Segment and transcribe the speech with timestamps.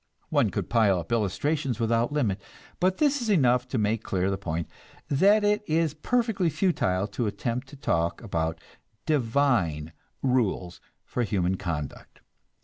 [0.29, 2.41] One could pile up illustrations without limit;
[2.79, 4.67] but this is enough to make clear the point,
[5.09, 8.59] that it is perfectly futile to attempt to talk about
[9.05, 9.93] "divine"
[10.23, 12.19] rules for human conduct.